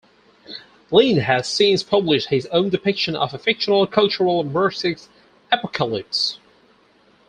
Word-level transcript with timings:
Lind 0.89 1.19
has 1.19 1.47
since 1.47 1.83
published 1.83 2.29
his 2.29 2.47
own 2.47 2.69
depiction 2.69 3.15
of 3.15 3.35
a 3.35 3.37
fictional 3.37 3.85
Cultural 3.85 4.43
Marxist 4.43 5.07
apocalypse. 5.51 6.39